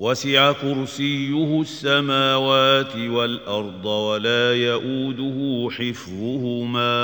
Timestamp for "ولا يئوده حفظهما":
3.84-6.99